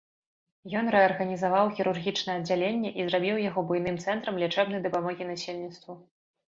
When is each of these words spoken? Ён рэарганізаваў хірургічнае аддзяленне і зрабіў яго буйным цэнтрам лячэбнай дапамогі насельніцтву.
Ён 0.79 0.85
рэарганізаваў 0.95 1.65
хірургічнае 1.81 2.35
аддзяленне 2.39 2.89
і 3.03 3.07
зрабіў 3.13 3.35
яго 3.49 3.67
буйным 3.71 4.03
цэнтрам 4.09 4.43
лячэбнай 4.45 4.85
дапамогі 4.91 5.23
насельніцтву. 5.33 5.93